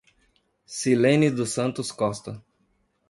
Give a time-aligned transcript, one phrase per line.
[0.65, 2.41] Cilene dos Santos Costa